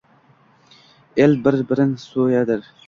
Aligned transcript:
El 1.27 1.37
bir-birin 1.45 1.97
so’yadir. 2.09 2.71